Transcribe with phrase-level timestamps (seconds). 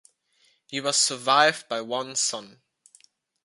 [0.65, 2.63] He was survived by one son.